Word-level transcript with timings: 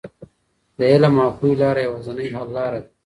د 0.77 0.79
علم 0.91 1.15
او 1.25 1.29
پوهې 1.37 1.55
لاره 1.61 1.81
یوازینۍ 1.87 2.27
حل 2.35 2.49
لاره 2.57 2.79
ده. 2.83 2.89